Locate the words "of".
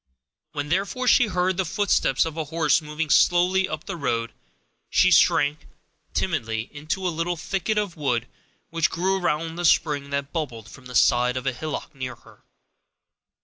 2.25-2.35, 7.77-7.95, 11.37-11.45